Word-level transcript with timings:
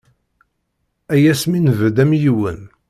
Ay 1.13 1.23
asmi 1.31 1.59
nbedd 1.59 1.97
am 2.03 2.11
yiwen. 2.21 2.59